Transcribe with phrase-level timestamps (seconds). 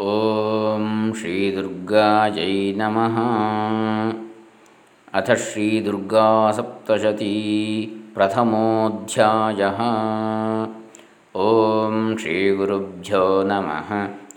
[0.00, 3.16] ಓಂ ಶ್ರೀ ದುರ್ಗಾಯೈ ನಮಃ.
[5.14, 7.32] ಅಥ ಶ್ರೀ ದುರ್ಗಾ ಸಪ್ತಶತೀ
[8.14, 9.64] ಪ್ರಥಮೋಧ್ಯಾಯ.
[11.38, 13.92] ಓಂ ಶ್ರೀ ಗುರುಭ್ಯೋ ನಮಃ.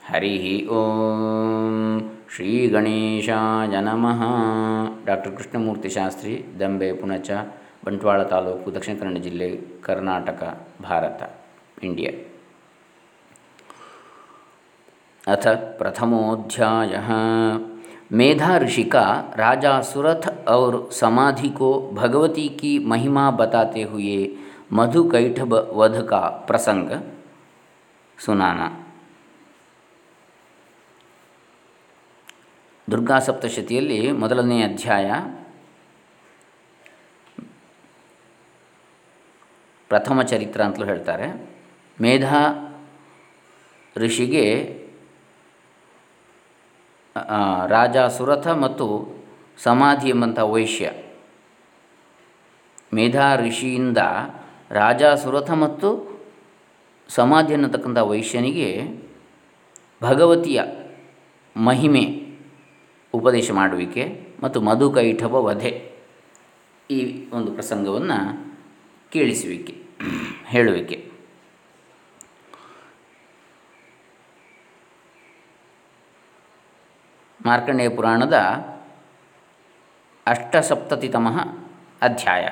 [0.05, 4.21] ಹರಿ ಓಂ ಶ್ರೀ ಗಣೇಶಾಯ ನಮಃ.
[5.05, 7.31] ಡಾಕ್ಟರ್ ಕೃಷ್ಣಮೂರ್ತಿ ಶಾಸ್ತ್ರಿ, ದಂಬೆ ಪುಣಚ,
[7.85, 11.23] ಬಂಟ್ವಾಳ ತಾಲೂಕು, ದಕ್ಷಿಣ ಕನ್ನಡ ಜಿಲ್ಲೆ ಕರ್ನಾಟಕ, ಭಾರತ,
[11.83, 12.32] ಇಂಡಿಯಾ.
[15.24, 15.46] अथ
[15.78, 16.94] प्रथमोध्याय
[18.12, 19.04] मेधा ऋषि का
[19.36, 24.18] राजा सुरथ और समाधि को भगवती की महिमा बताते हुए
[24.72, 26.90] मधु कैठब वध का प्रसंग
[28.18, 28.68] सुनाना
[32.88, 35.08] ದುರ್ಗಾ ಸಪ್ತಶತಿಯಲ್ಲಿ ಮೊದಲನೇ ಅಧ್ಯಾಯ
[39.90, 41.26] ಪ್ರಥಮ ಚರಿತ್ರ ಅಂತಲೂ ಹೇಳ್ತಾರೆ
[41.98, 42.40] ಮೇಧಾ
[43.96, 44.44] ಋಷಿಗೆ
[47.67, 49.15] ರಾಜ ಸುರಥ ಮತ್ತು
[49.57, 50.91] ಸಮಾಧಿ ಎಂಬಂಥ ವೈಶ್ಯ.
[52.93, 53.97] ಮೇಧಾ ಋಷಿಯಿಂದ
[54.71, 56.21] ರಾಜ ಸುರಥ ಮತ್ತು
[57.09, 58.81] ಸಮಾಧಿ ಅನ್ನತಕ್ಕಂಥ ವೈಶ್ಯನಿಗೆ
[60.01, 60.61] ಭಗವತಿಯ
[61.57, 62.03] ಮಹಿಮೆ
[63.13, 65.91] ಉಪದೇಶ ಮಾಡುವಿಕೆ ಮತ್ತು ಮಧುಕೈಠವ ವಧೆ
[66.91, 68.17] ಈ ಒಂದು ಪ್ರಸಂಗವನ್ನು
[69.11, 69.75] ಕೇಳಿಸುವಿಕೆ,
[70.45, 71.12] ಹೇಳುವಿಕೆ.
[77.42, 78.36] ಮಾರ್ಕಂಡೇಯ ಪುರಾಣದ
[80.26, 81.26] ಅಷ್ಟಸಪ್ತತಿತಮ
[82.02, 82.44] ಅಧ್ಯಾಯ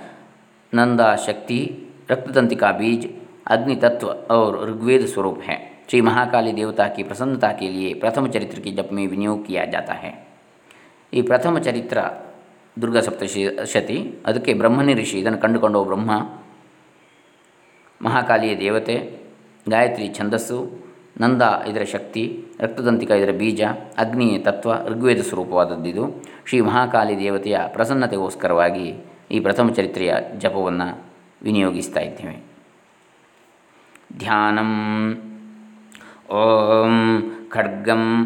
[0.73, 3.16] नंदा शक्ति रक्तदंतिका बीज
[3.48, 5.56] अग्नि तत्व और ऋग्वेद स्वरूप है
[5.88, 9.94] श्री महाकाली देवता की प्रसन्नता के लिए प्रथम चरित्र के जप में विनियोग किया जाता
[9.94, 10.12] है
[11.12, 11.98] ಈ ಪ್ರಥಮ ಚರಿತ್ರ
[12.76, 13.40] ದುರ್ಗಾ ಸಪ್ತಶಿ
[13.72, 16.12] ಶತಿ ಅದಕ್ಕೆ ಬ್ರಹ್ಮನಿ ಋಷಿ ಇದನ್ನು ಕಂಡುಕೊಂಡ ಬ್ರಹ್ಮ
[18.00, 18.94] ಮಹಾಕಾಲಿಯ ದೇವತೆ
[19.66, 20.58] ಗಾಯತ್ರಿ ಛಂದಸ್ಸು
[21.22, 22.22] ನಂದ ಇದರ ಶಕ್ತಿ
[22.60, 23.62] ರಕ್ತದಂತಿಕ ಇದರ ಬೀಜ
[23.98, 26.04] ಅಗ್ನಿ ತತ್ವ ಋಗ್ವೇದ ಸ್ವರೂಪವಾದದ್ದಿದು
[26.48, 28.86] ಶ್ರೀ ಮಹಾಕಾಲಿ ದೇವತೆಯ ಪ್ರಸನ್ನತೆಗೋಸ್ಕರವಾಗಿ
[29.30, 30.88] ಈ ಪ್ರಥಮ ಚರಿತ್ರೆಯ ಜಪವನ್ನು
[31.42, 32.36] ವಿನಿಯೋಗಿಸ್ತಾ ಇದ್ದೇವೆ
[34.15, 35.15] ध्यानम्।
[36.31, 38.25] ॐ खड्गं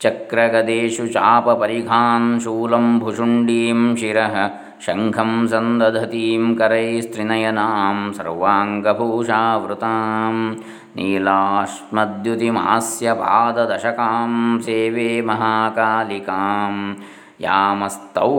[0.00, 4.50] चक्रगदेषु चापपरिघां शूलं भुषुण्डीं शिरः।
[4.80, 10.54] शङ्खं सन्दधतीं करैस्त्रिनयनां सर्वाङ्गभूषावृतां
[10.96, 16.94] नीलाश्मद्युतिमास्य पाददशकां सेवे महाकालिकां।
[17.40, 18.32] यामस्तौ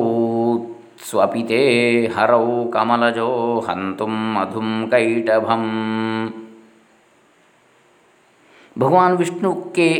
[1.02, 1.60] स्वपिते
[2.16, 3.30] हरौ कमलजो
[3.70, 5.64] हंतुम मधुम कैटभम।
[8.76, 9.92] भगवान विष्णु के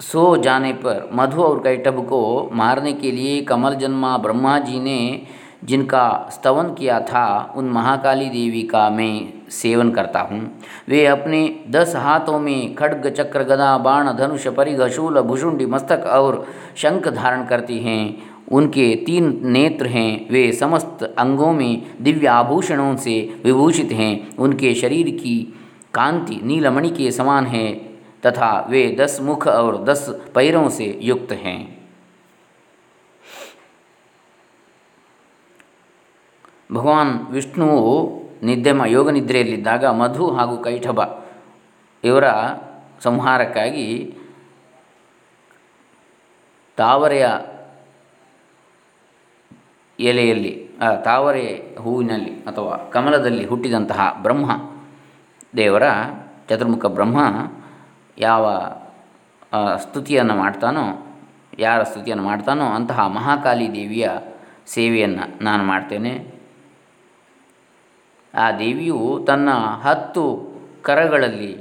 [0.00, 5.26] सो जाने पर मधु और कैटभ को मारने के लिए कमल जन्मा ब्रह्मा जी ने
[5.64, 10.40] जिनका स्तवन किया था, उन महाकाली देवी का मैं सेवन करता हूँ।
[10.88, 16.44] वे अपने दस हाथों में खड्ग चक्र गदा बाण, धनुष, परिघ, शूल भुषुंडी मस्तक और
[16.76, 18.02] शंख धारण करती हैं।
[18.51, 21.71] उनके तीन नेत्र हैं वे समस्त अंगों में
[22.01, 25.37] दिव्य आभूषणों से विभूषित हैं उनके शरीर की
[25.95, 27.67] कांति नीलमणि के समान है
[28.25, 31.61] तथा वे दस मुख और दस पैरों से युक्त हैं
[36.73, 37.81] ಭಗವಾನ್ ವಿಷ್ಣುವು
[38.43, 41.01] ನಿದ್ದೆ ಯೋಗ ನಿದ್ರೆಯಲ್ಲಿದ್ದಾಗ ಮಧು ಹಾಗೂ ಕೈಠಬ
[42.03, 42.27] ಇವರ
[43.03, 43.87] ಸಂಹಾರಕ್ಕಾಗಿ
[46.77, 47.25] ತಾವರೆಯ
[49.98, 50.70] ಎಲೆಯಲ್ಲಿ
[51.04, 54.50] ತಾವರೆ ಹೂವಿನಲ್ಲಿ ಅಥವಾ ಕಮಲದಲ್ಲಿ ಹುಟ್ಟಿದಂತಹ ಬ್ರಹ್ಮ
[55.56, 55.82] ದೇವರ
[56.48, 57.18] ಚತುರ್ಮುಖ ಬ್ರಹ್ಮ
[58.18, 58.44] ಯಾವ
[59.76, 61.16] ಸ್ತುತಿಯನ್ನು ಮಾಡ್ತಾನೋ,
[61.58, 64.08] ಯಾರ ಸ್ತುತಿಯನ್ನು ಮಾಡ್ತಾನೋ ಅಂತಹ ಮಹಾಕಾಲಿ ದೇವಿಯ
[64.66, 66.12] ಸೇವೆಯನ್ನು ನಾನು ಮಾಡ್ತೇನೆ.
[68.34, 69.50] ಆ ದೇವಿಯು ತನ್ನ
[69.82, 70.24] ಹತ್ತು
[70.82, 71.52] ಕರಗಳಲ್ಲಿ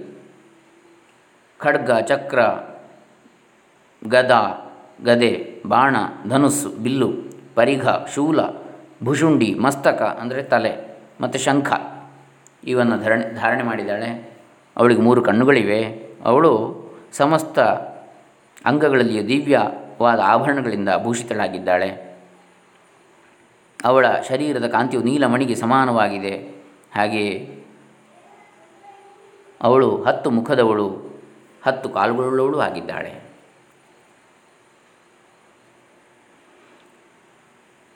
[1.58, 2.40] ಖಡ್ಗ, ಚಕ್ರ,
[4.08, 4.64] ಗದ,
[5.04, 5.96] ಗದೆ, ಬಾಣ,
[6.30, 7.27] ಧನುಸ್ಸು, ಬಿಲ್ಲು
[7.58, 8.40] ಪರಿಘ, ಶೂಲ,
[9.04, 11.74] ಭುಷುಂಡಿ, ಮಸ್ತಕ ಅಂದರೆ ತಲೆ ಮತ್ತು ಶಂಖ.
[12.64, 14.38] ಇವನ್ನು ಧರಣೆ, ಧಾರಣೆ ಮಾಡಿದ್ದಾಳೆ.
[14.78, 16.08] ಅವಳಿಗೆ ಮೂರು ಕಣ್ಣುಗಳಿವೆ.
[16.26, 16.54] ಅವಳು
[17.14, 17.60] ಸಮಸ್ತ
[18.66, 21.90] ಅಂಗಗಳಲ್ಲಿಯೂ ದಿವ್ಯವಾದ ಆಭರಣಗಳಿಂದ ಭೂಷಿತಳಾಗಿದ್ದಾಳೆ.
[23.86, 26.36] ಅವಳ ಶರೀರದ ಕಾಂತಿಯು ನೀಲಮಣಿಗೆ ಸಮಾನವಾಗಿದೆ.
[26.96, 27.64] ಹಾಗೆಯೇ
[29.62, 30.88] ಅವಳು ಹತ್ತು ಮುಖದವಳು,
[31.64, 33.27] ಹತ್ತು ಕಾಲುಗಳುಳ್ಳವಳು ಆಗಿದ್ದಾಳೆ.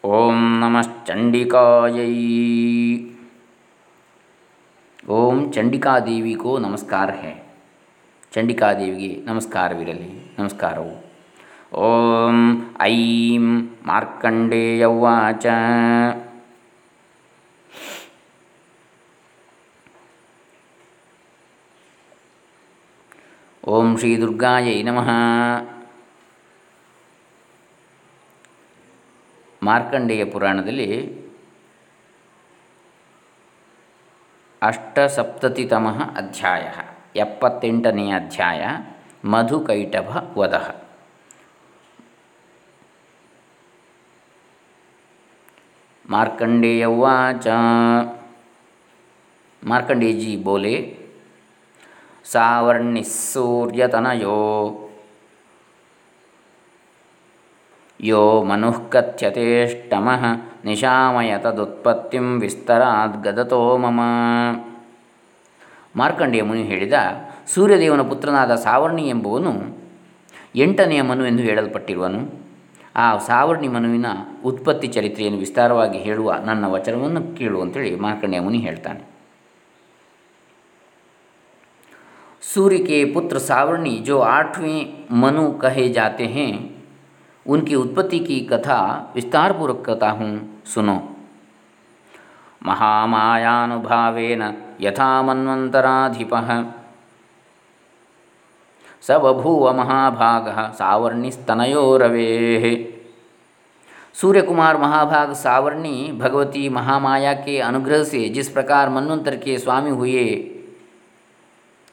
[0.04, 2.14] ಓಂ ನಮಶ್ಚಂಡಿಕಾಯೈ
[5.10, 7.34] ಓಂ ಚಂಡಿಕಾ ದೇವಿ ಕೋ ನಮಸ್ಕಾರ ಹೇ
[8.34, 10.10] ಚಂಡಿಕಾ ದೇವಿಗೆ ನಮಸ್ಕಾರವಿರಲಿ
[10.40, 10.96] ನಮಸ್ಕಾರವು।
[11.74, 12.38] ಓಂ
[12.82, 13.46] ಐಂ
[13.86, 15.46] ಮಾರ್ಕಂಡೇಯವಾಚ
[23.68, 25.10] ಓಂ ಶ್ರೀ ದುರ್ಗಾಯೈ ನಮಃ
[29.64, 30.88] ಮಾರ್ಕಂಡೇಯ ಪುರಾಣದಲ್ಲಿ
[34.62, 35.88] ಅಷ್ಟಸಪ್ತತಿತಮ
[36.18, 36.72] ಅಧ್ಯಾಯ
[37.16, 38.66] ಎಪ್ಪತ್ತೆಂಟನೆಯ ಅಧ್ಯಾಯ
[39.26, 40.54] ಮಧುಕೈಟಭ ವಧ.
[46.10, 47.48] ಮಾರ್ಕಂಡೇಯ ಉವಾಚ
[49.64, 50.36] ಮಾರ್ಕಂಡೇಯ जी
[58.01, 60.23] बोले सावर्णिस्सूर्यतनयो यो मनुः कथ्यतेष्टमः
[60.67, 64.01] ನಿಶಾಮಯ ತದುತ್ಪತ್ತಿಂ ವಿಸ್ತರಾದ್ ಗದತೋ ಮಮ
[65.95, 66.97] ಮಾರ್ಕಂಡೇಯ ಮುನಿ ಹೇಳಿದ
[67.53, 69.53] ಸೂರ್ಯದೇವನ ಪುತ್ರನಾದ ಸಾವರ್ಣಿ ಎಂಬುವನು
[70.59, 72.21] ಎಂಟನೆಯ ಮನು ಎಂದು ಹೇಳಲ್ಪಟ್ಟಿರುವನು
[72.97, 74.09] ಆ ಸಾವರ್ಣಿ ಮನುವಿನ
[74.45, 79.05] ಉತ್ಪತ್ತಿ ಚರಿತ್ರೆಯನ್ನು ವಿಸ್ತಾರವಾಗಿ ಹೇಳುವ ನನ್ನ ವಚನವನ್ನು ಕೇಳು ಅಂತೇಳಿ ಮಾರ್ಕಂಡೇಯ ಮುನಿ ಹೇಳ್ತಾನೆ
[82.43, 84.77] सूर्य के पुत्र सावर्णी जो आठवें
[85.23, 86.51] मनु कहे जाते हैं
[87.46, 90.98] उनकी उत्पत्ति की कथा विस्तार पूर्वक कहता हूँ, सुनो।
[92.64, 94.42] महामायानुभावेन
[94.82, 96.34] यथा मन्वन्तराधिप
[99.04, 102.98] स बभूव महाभाग सावर्णिस्तनयो रवे
[104.14, 110.26] सूर्य कुमार महाभाग सावर्णी भगवती महामाया के अनुग्रह से जिस प्रकार मन्वंतर के स्वामी हुए,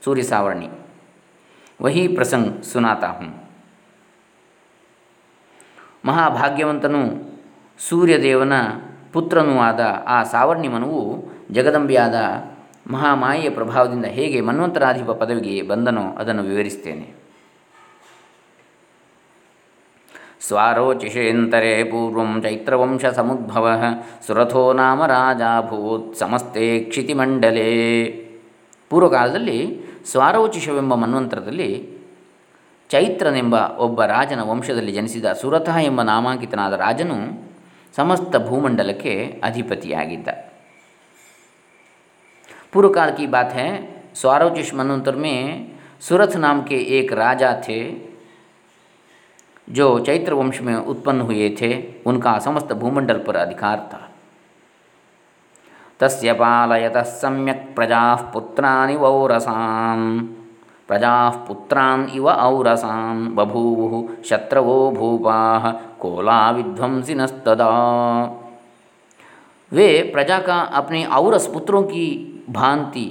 [0.03, 0.69] सूर्य सावर्णी,
[1.81, 3.48] वही प्रसंग सुनाता हूँ।
[6.09, 7.03] ಮಹಾಭಾಗ್ಯವಂತನು
[7.89, 8.53] ಸೂರ್ಯದೇವನ
[9.13, 11.01] ಪುತ್ರನೂ ಆದ ಆ ಸಾವರ್ಣಿ ಮನುವು
[11.51, 12.15] ಜಗದಂಬೆಯಾದ
[12.91, 17.07] ಮಹಾಮಾಯೆಯ ಪ್ರಭಾವದಿಂದ ಹೇಗೆ ಮನ್ವಂತರಾಧಿಪ ಪದವಿಗೆ ಬಂದನೋ ಅದನ್ನು ವಿವರಿಸ್ತೇನೆ.
[20.41, 23.85] ಸ್ವಾರೋಚಿಷೇಂತರೆ ಪೂರ್ವಂ ಚೈತ್ರವಂಶ ಸಮುದ್ಭವ
[24.27, 27.71] ಸುರಥೋ ನಾಮ ರಾಜಾಭೂತ್ ಸಮಸ್ತೆ ಕ್ಷಿತಿಮಂಡಲೇ.
[28.91, 29.59] ಪೂರ್ವಕಾಲದಲ್ಲಿ
[30.11, 31.98] ಸ್ವಾರೋಚಿಷವೆಂಬ ಮನ್ವಂತರದಲ್ಲಿ
[32.90, 37.20] ಚೈತ್ರನೆಂಬ ಒಬ್ಬ ರಾಜನ ವಂಶದಲ್ಲಿ ಜನಿಸಿದ ಸುರಥ ಎಂಬ ನಾಮಾಂಕಿತನಾದ ರಾಜನು
[37.94, 39.14] ಸಮಸ್ತ ಭೂಮಂಡಲಕ್ಕೆ
[39.44, 40.30] ಅಧಿಪತಿಯಾಗಿದ್ದ
[42.74, 43.68] पूर्व काल की बात है
[44.14, 45.36] स्वारोचिष मनवंतर में
[46.02, 47.78] सुरथ नाम के एक राजा थे
[49.68, 51.72] जो चैत्र वंश में उत्पन्न हुए थे
[52.06, 54.02] उनका समस्त भूमंडल पर अधिकार था
[56.00, 60.08] तस्य पालयतः सम्यक् प्रजाः पुत्राणि वौरसान्
[60.89, 65.71] प्रजाः पुत्रान् इव औरसान्। बभूवुः शत्रवो भूपाः
[66.01, 67.71] कोलाविध्वंसिनस्तदा।
[69.73, 72.07] वे प्रजा का अपने औरस पुत्रों की
[72.51, 73.11] भांति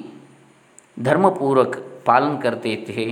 [0.99, 1.75] धर्मपूर्वक
[2.07, 3.05] पालन करते थे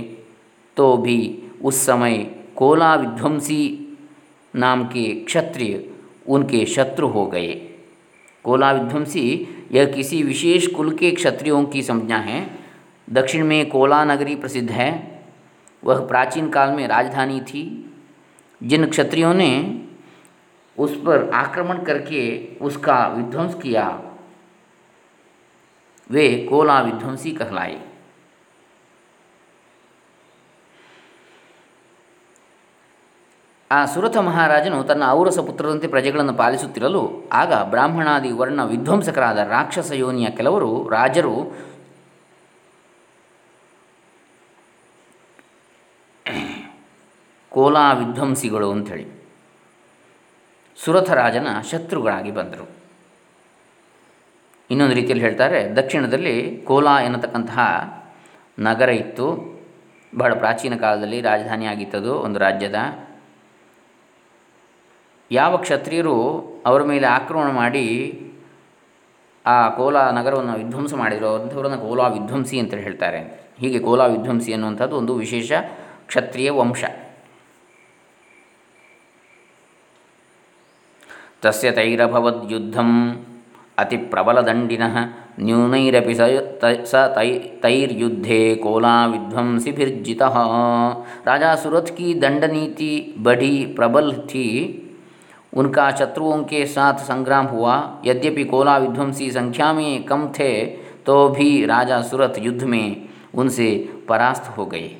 [0.76, 1.18] तो भी
[1.64, 2.16] उस समय
[2.56, 3.62] कोला विध्वंसी
[4.54, 5.90] नाम के क्षत्रिय
[6.28, 7.52] उनके शत्रु हो गए।
[8.44, 9.24] कोला विध्वंसी
[9.72, 12.40] यह किसी विशेष कुल के क्षत्रियों की संज्ञा है।
[13.07, 14.89] दक्षिण में कोला नगरी प्रसिद्ध है
[15.83, 17.63] वह प्राचीन काल में राजधानी थी
[18.61, 19.51] जिन क्षत्रियों ने
[20.77, 22.21] उस पर आक्रमण करके
[22.61, 23.87] उसका विध्वंस किया
[26.09, 27.79] वे कोला विध्वंसी कहलाए
[33.71, 40.71] ಆ ಸುರಥ ಮಹಾರಾಜನು ತನ್ನ ಔರಸ ಪುತ್ರರಂತೆ ಪ್ರಜೆಗಳನ್ನು ಪಾಲಿಸುತ್ತಿರಲು ಆಗ ಬ್ರಾಹ್ಮಣಾದಿ ವರ್ಣ ವಿಧ್ವಂಸಕರಾದ ರಾಕ್ಷಸ ಯೋನಿಯ ಕೆಲವರು
[40.89, 41.35] ರಾಜರು
[47.56, 49.06] ಕೋಲಾ ವಿಧ್ವಂಸಿಗಳು ಅಂಥೇಳಿ.
[50.76, 52.68] ಸುರಥರಾಜನ ಶತ್ರುಗಳಾಗಿ ಬಂದರು.
[54.70, 57.58] ಇನ್ನೊಂದು ರೀತಿಯಲ್ಲಿ ಹೇಳ್ತಾರೆ, ದಕ್ಷಿಣದಲ್ಲಿ ಕೋಲಾ ಎನ್ನತಕ್ಕಂತಹ
[58.58, 59.26] ನಗರ ಇತ್ತು.
[60.16, 62.74] ಬಹಳ ಪ್ರಾಚೀನ ಕಾಲದಲ್ಲಿ ರಾಜಧಾನಿ ಆಗಿತ್ತದು ಒಂದು ರಾಜ್ಯದ.
[65.30, 67.86] ಯಾವ ಕ್ಷತ್ರಿಯರು ಅವರ ಮೇಲೆ ಆಕ್ರಮಣ ಮಾಡಿ
[69.46, 73.20] ಆ ಕೋಲಾ ನಗರವನ್ನು ವಿಧ್ವಂಸ ಮಾಡಿದರು, ಅಂಥವ್ರನ್ನ ಕೋಲಾ ವಿಧ್ವಂಸಿ ಅಂತ ಹೇಳ್ತಾರೆ.
[73.58, 75.52] ಹೀಗೆ ಕೋಲಾ ವಿಧ್ವಂಸಿ ಅನ್ನುವಂಥದ್ದು ಒಂದು ವಿಶೇಷ
[76.06, 76.84] ಕ್ಷತ್ರಿಯ ವಂಶ.
[81.42, 82.94] तस्य तैरभवद्युद्धम्
[83.78, 84.96] अतिप्रबलदण्डिनः
[85.40, 86.20] न्यूनैरपि स
[86.90, 87.28] स तै
[87.62, 90.36] तैर्युद्धे कोला विध्वंसिभिर्जितः
[91.26, 94.48] राजा सुरथ की दंडनीति बड़ी प्रबल थी।
[95.52, 97.74] उनका शत्रुओं के साथ संग्राम हुआ।
[98.06, 100.52] यद्यपि कोला विध्वंसी संख्या में कम थे
[101.06, 103.68] तो भी राजा सुरथ युद्ध में उनसे
[104.08, 104.90] परास्त हो गए।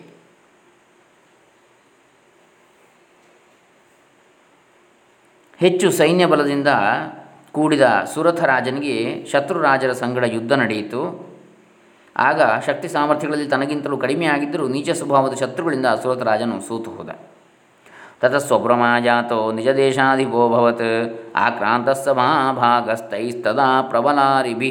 [5.61, 6.69] ಹೆಚ್ಚು ಸೈನ್ಯ ಬಲದಿಂದ
[7.53, 11.01] ಕೂಡಿದ ಸುರಥ ರಾಜನಿಗೆ ಶತ್ರು ರಾಜರ ಸಂಗಡ ಯುದ್ಧ ನಡೆಯಿತು.
[12.17, 17.11] ಆಗ ಶಕ್ತಿ ಸಾಮರ್ಥ್ಯಗಳಲ್ಲಿ ತನಗಿಂತಲೂ ಕಡಿಮೆ ಆಗಿದ್ದರೂ ನೀಚ ಸ್ವಭಾವದ ಶತ್ರುಗಳಿಂದ ಸುರಥ ರಾಜನು ಸೋತು ಹೋದ.
[18.21, 20.89] ತತಸ್ವಪ್ರಮಾಜಾತೋ ನಿಜ ದೇಶಾಧಿಪೋಭವತ್
[21.37, 24.71] ಆಕ್ರಾಂತಸ್ಸ ಮಹಾಭಾಗಸ್ತೈಸ್ತದಾ ಪ್ರಬಲಾರಿಭಿ.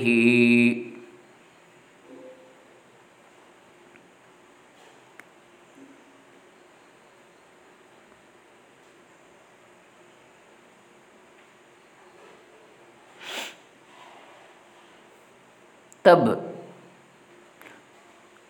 [16.06, 16.52] तब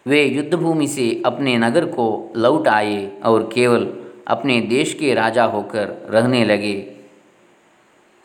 [0.05, 3.87] वे युद्धभूमि से अपने नगर को लौट आए और केवल
[4.27, 6.75] अपने देश के राजा होकर रहने लगे।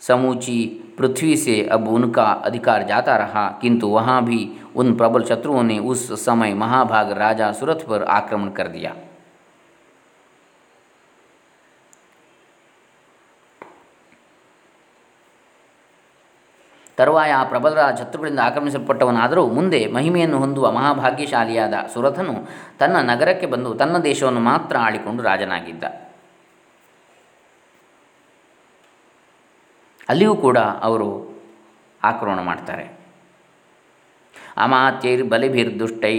[0.02, 0.64] समूची
[0.98, 6.12] पृथ्वी से अब उनका अधिकार जाता रहा, किंतु वहाँ भी उन प्रबल शत्रुओं ने उस
[6.24, 8.94] समय महाभाग राजा सुरथ पर आक्रमण कर दिया।
[17.00, 22.34] ತರುವಾಯ ಆ ಪ್ರಬಲರ ಶತ್ರುಗಳಿಂದ ಆಕ್ರಮಿಸಲ್ಪಟ್ಟವನಾದರೂ ಮುಂದೆ ಮಹಿಮೆಯನ್ನು ಹೊಂದುವ ಮಹಾಭಾಗ್ಯಶಾಲಿಯಾದ ಸುರಥನು
[22.78, 25.84] ತನ್ನ ನಗರಕ್ಕೆ ಬಂದು ತನ್ನ ದೇಶವನ್ನು ಮಾತ್ರ ಆಳಿಕೊಂಡು ರಾಜನಾಗಿದ್ದ.
[30.08, 31.08] ಅಲ್ಲಿಯೂ ಕೂಡ ಅವರು
[32.04, 32.84] ಆಕ್ರಮಣ ಮಾಡ್ತಾರೆ.
[34.56, 36.14] ಅಮಾತ್ಯೈರ್ಬಲಿಭಿರ್ದುಷ್ಟೈ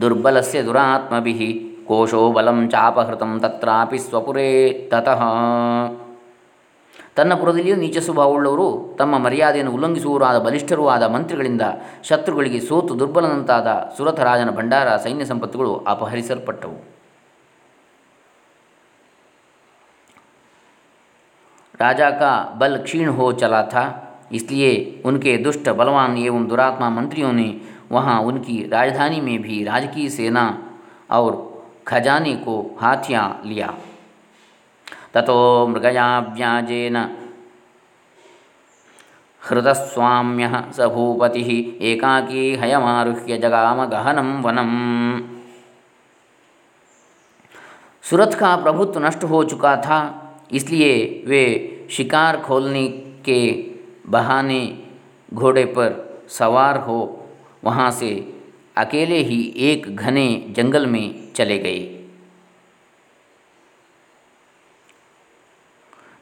[0.00, 1.38] ದುರ್ಬಲಸ್ಯ ದುರಾತ್ಮಭಿ
[1.88, 4.48] ಕೋಶೋ ಬಲಂ ಚಾಪಹೃತಂ ತತ್ರಾಪಿ ಸ್ವಪುರೇ
[4.92, 5.20] ತತಃ
[7.17, 8.67] ತನ್ನ ಪುರದಲ್ಲಿಯೂ ನೀಚ ಸ್ವಭಾವವುಳ್ಳವರು
[8.99, 11.65] ತಮ್ಮ ಮರ್ಯಾದೆಯನ್ನು ಉಲ್ಲಂಘಿಸುವವರೂ ಆದ ಬಲಿಷ್ಠರೂ ಆದ ಮಂತ್ರಿಗಳಿಂದ
[12.09, 13.67] ಶತ್ರುಗಳಿಗೆ ಸೋತು ದುರ್ಬಲನಂತಾದ
[13.97, 16.79] ಸುರಥರಾಜನ ಭಂಡಾರ ಸೈನ್ಯ ಸಂಪತ್ತುಗಳು ಅಪಹರಿಸಲ್ಪಟ್ಟವು
[21.79, 23.83] राजा का बल क्षीण हो चला था
[24.31, 24.71] इसलिए
[25.05, 27.47] उनके दुष्ट बलवान एवं दुरात्मा मंत्रियों ने
[27.91, 30.43] वहाँ उनकी राजधानी में भी राजकीय सेना
[31.11, 31.31] और
[31.87, 33.73] खजाने को हाथियाँ लिया
[35.16, 36.96] ततो मृगया व्याजेन
[39.42, 41.42] हृतस्वाम्य स भूपति
[41.82, 44.72] एकाकी हयमारुह्य जगाम गहनम वनम
[48.04, 49.98] सूरत का प्रभुत्व नष्ट हो चुका था,
[50.52, 51.44] इसलिए वे
[51.90, 52.86] शिकार खोलने
[53.24, 53.40] के
[54.08, 54.62] बहाने
[55.34, 56.98] घोड़े पर सवार हो
[57.64, 58.10] वहाँ से
[58.76, 61.95] अकेले ही एक घने जंगल में चले गए।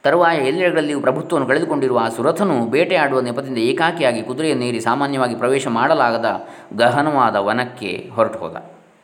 [0.05, 6.29] ತರುವಾಯ ಎಲ್ಲೆಗಳಲ್ಲಿಯೂ ಪ್ರಭುತ್ವವನ್ನು ಕಳೆದುಕೊಂಡಿರುವ ಆ ಸುರಥನು ಬೇಟೆಯಾಡುವ ನೆಪದಿಂದ ಏಕಾಕಿಯಾಗಿ ಕುದುರೆಯನ್ನೇರಿ ಸಾಮಾನ್ಯವಾಗಿ ಪ್ರವೇಶ ಮಾಡಲಾಗದ
[6.77, 8.57] ಗಹನವಾದ ವನಕ್ಕೆ ಹೊರಟು ಹೋದ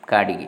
[0.08, 0.46] ಕಾಡಿಗೆ.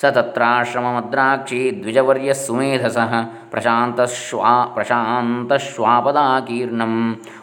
[0.00, 3.12] ಸ ತತ್ರಾಶ್ರಮಮದ್ರಾಕ್ಷಿ ದ್ವಿಜವರ್ಯ ಸುಮೇಧಸಃ
[3.50, 6.94] ಪ್ರಶಾಂತ ಶ್ವಾ ಪ್ರಶಾಂತ ಶ್ವಾಪದಾಕೀರ್ಣಂ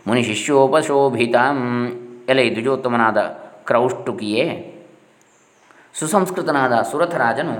[0.07, 1.35] ಮುನಿಶಿಷ್ಯೋಪಶೋಭಿತ
[2.29, 3.17] ಎಲೆ ದ್ವಿಜೋತ್ತಮನಾದ
[3.67, 4.45] ಕ್ರೌಷ್ಟುಕಿಯೇ.
[5.99, 7.57] ಸುಸಂಸ್ಕೃತನಾದ ಸುರಥರಾಜನು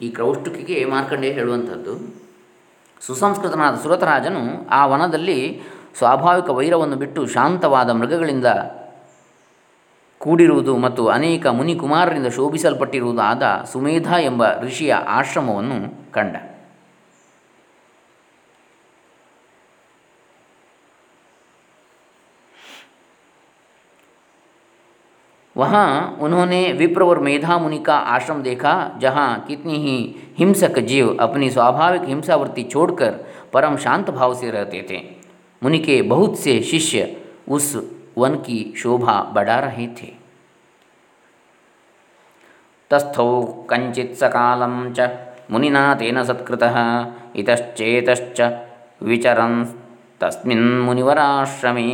[0.00, 2.27] ಈ ಕ್ರೌಷ್ಟುಕಿಗೆ ಮಾರ್ಕಂಡೇ ಹೇಳುವಂಥದ್ದು
[3.06, 5.60] ಸುಸಂಸ್ಕೃತನಾದ ಸುರತರಾಜನು ಆ ವನದಲ್ಲಿ
[5.98, 8.46] ಸ್ವಾಭಾವಿಕ ವೈರವನ್ನು ಬಿಟ್ಟು ಶಾಂತವಾದ ಮೃಗಗಳಿಂದ
[10.18, 16.36] ಕೂಡಿರುವುದು ಮತ್ತು ಅನೇಕ ಮುನಿಕುಮಾರರಿಂದ ಶೋಭಿಸಲ್ಪಟ್ಟಿರುವುದಾದ ಸುಮೇಧ ಎಂಬ ಋಷಿಯ ಆಶ್ರಮವನ್ನು ಕಂಡ.
[25.58, 31.50] वहाँ उन्होंने विप्र और मेधा मुनि का आश्रम देखा, जहाँ कितनी ही हिंसक जीव अपनी
[31.50, 33.10] स्वाभाविक हिंसावृत्ति छोड़कर
[33.52, 35.00] परम शांत भाव से रहते थे।
[35.62, 37.16] मुनि के बहुत से शिष्य
[37.48, 37.74] उस
[38.18, 40.12] वन की शोभा बढ़ा रहे थे।
[42.90, 45.10] तस्थौ कंचित सकालम च
[45.50, 46.76] मुनिना तेन सत्कृतः,
[47.36, 48.40] इतश्चेतश्च
[49.02, 49.64] विचरन्
[50.21, 51.85] तस्मिन मुनिवराश्रमे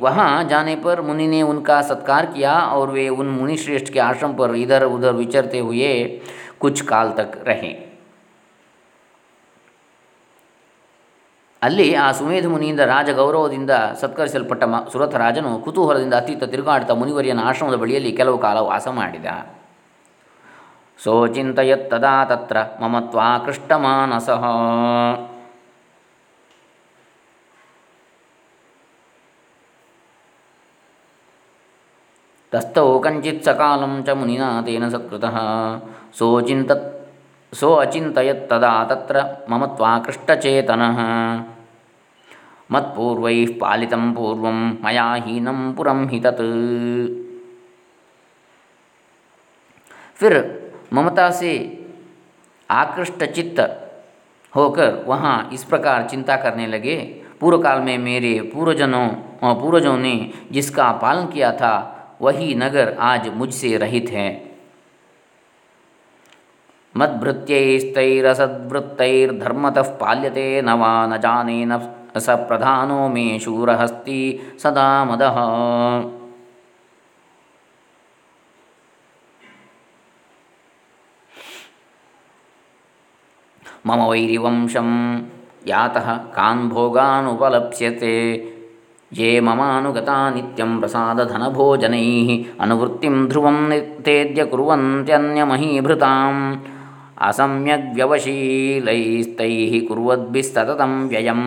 [0.00, 4.54] वहाँ जाने पर मुनि ने उनका सत्कार किया और वे उन मुनिश्रेष्ठ के आश्रम पर
[4.56, 5.92] इधर उधर विचरते हुए
[6.60, 7.74] कुछ काल तक रहे
[11.62, 17.76] ಅಲ್ಲಿ ಆ ಸುಮೇಧ ಮುನಿಯಿಂದ ರಾಜ ಗೌರವದಿಂದ ಸತ್ಕರಿಸಲ್ಪಟ್ಟ ಮ ಸುರಥ ರಾಜನು ಕುತೂಹಲದಿಂದ ಅತೀತ ತಿರುಗಾಡ್ತಾ ಮುನಿವರಿಯನ ಆಶ್ರಮದ
[17.82, 19.28] ಬಳಿಯಲ್ಲಿ ಕೆಲವು ಕಾಲ ವಾಸ ಮಾಡಿದ
[20.98, 24.44] ಸೋಚಿಂತಯತ್ತದಾ ತತ್ರ ಮಮತ್ವಾಕೃಷ್ಟಮಾನಸಃ
[32.53, 35.37] तस्थौ कञ्चित् सकालं च मुनिना तेन सत्कृतः
[36.13, 36.71] सोचिन्त
[37.53, 40.99] सो अचिन्तयत् तदा तत्र मम त्वाकृष्टचेतनः।
[42.69, 46.41] मत्पूर्वै पालितं पूर्व मया हीनं पुरं हि तत्।
[50.19, 50.33] फिर
[50.93, 51.51] ममता से
[52.69, 53.59] आकृष्ट चित्त
[54.53, 56.97] होकर वहाँ इस प्रकार चिंता करने लगे।
[57.39, 59.07] पूर्व काल में मेरे पूर्वजनों
[59.55, 60.15] पूर्वजों ने
[60.51, 61.73] जिसका पालन किया था
[62.21, 64.51] वही नगर आज मुझसे रहित है।
[66.97, 75.35] मद्भृत्यैस्तैरसद्वृत्तैर्धर्मतः पाल्यते न वा न जाने न स प्रधानो मे शूरहस्ति सदा मदः।
[83.87, 85.21] मम वैरिवंशं
[85.67, 86.69] यातः कान्
[89.18, 92.30] ये ममानुगता नित्यं प्रसादधनभोजनैः
[92.64, 96.40] अनुवृत्तिं ध्रुवं नित्येद्य कुर्वन्त्यन्यमहीभृताम्
[97.26, 101.42] असम्यग्व्यवशीलैस्तैः कुर्वद्भिस्तततं व्ययं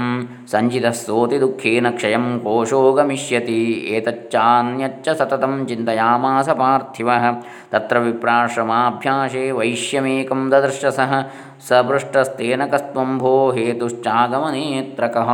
[0.51, 3.60] सञ्जितः दुःखेन क्षयं कोशो गमिष्यति
[3.98, 7.25] एतच्चान्यच्च सततं चिन्तयामास पार्थिवः
[7.74, 11.12] तत्र विप्राश्रमाभ्यासे वैश्यमेकं ददर्शसः
[11.69, 15.29] सपृष्टस्तेन कस्त्वं भो हेतुश्चागमनेऽत्र कः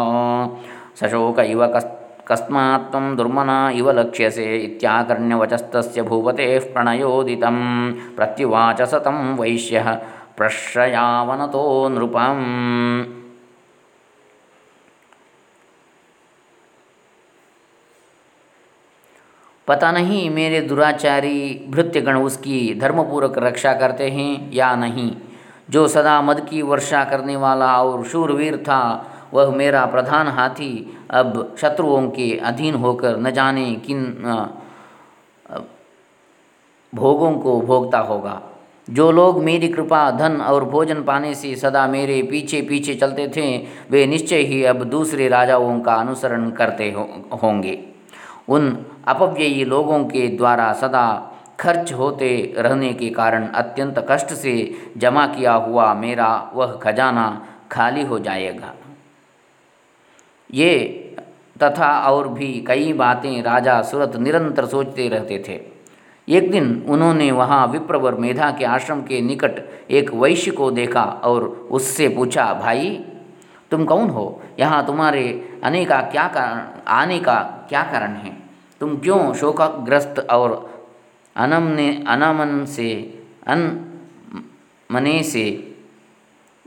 [1.00, 1.99] सशोक इव कस्
[2.31, 7.57] कस्मात् दुर्मना इव लक्ष्यसे इत्याकर्ण्यवचस्तस्य भूपतेः प्रणयोदितं
[8.17, 9.95] प्रत्युवाच सतं वैश्यः
[10.37, 13.05] प्रश्रयावनतो नृपम्।
[19.69, 25.17] पता नहीं मेरे दुराचारी भृत्यगण उसकी धर्मपूर्वक रक्षा करते हैं या नहीं?
[25.71, 28.83] जो सदा मद की वर्षा करने वाला और शूरवीर था
[29.35, 30.73] वह मेरा प्रधान हाथी
[31.11, 34.05] अब शत्रुओं के अधीन होकर न जाने किन
[36.93, 38.41] भोगों को भोगता होगा।
[38.89, 43.45] जो लोग मेरी कृपा धन और भोजन पाने से सदा मेरे पीछे पीछे चलते थे
[43.91, 47.09] वे निश्चय ही अब दूसरे राजाओं का अनुसरण करते हो,
[47.43, 47.79] होंगे।
[48.49, 51.07] उन अपव्ययी लोगों के द्वारा सदा
[51.61, 54.55] खर्च होते रहने के कारण अत्यंत कष्ट से
[54.97, 57.27] जमा किया हुआ मेरा वह खजाना
[57.73, 58.75] खाली हो जाएगा।
[60.55, 60.77] ये
[61.63, 65.61] तथा और भी कई बातें राजा सूरत निरंतर सोचते रहते थे।
[66.29, 69.61] एक दिन उन्होंने वहाँ विप्रवर मेधा के आश्रम के निकट
[69.91, 73.05] एक वैश्य को देखा और उससे पूछा, भाई,
[73.71, 74.43] तुम कौन हो?
[74.61, 75.23] यहाँ तुम्हारे
[75.65, 78.37] आने का क्या कारण, आने का क्या कारण है?
[78.81, 80.71] तुम क्यों शोकग्रस्त और
[81.37, 82.93] अनमने, अनमन से,
[83.47, 83.85] अन
[84.91, 85.45] मने से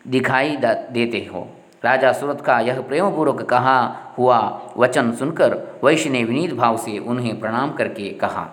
[0.07, 1.47] दिखाई देते हो?
[1.84, 3.76] राजा सूरत का यह प्रेमपूर्वक कहा
[4.16, 4.38] हुआ
[4.76, 5.52] वचन सुनकर
[5.84, 8.46] वैश्य ने विनीत भाव से उन्हें प्रणाम करके कहा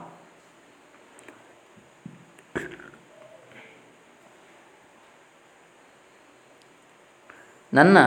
[7.74, 7.98] ನನ್ನ